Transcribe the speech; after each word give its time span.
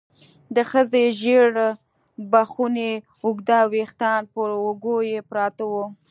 د 0.55 0.57
ښځې 0.71 1.03
ژېړ 1.19 1.51
بخوني 2.31 2.91
اوږده 3.25 3.59
ويښتان 3.71 4.21
پر 4.33 4.49
اوږو 4.61 4.97
يې 5.09 5.19
پراته 5.29 5.63
وو. 5.71 5.85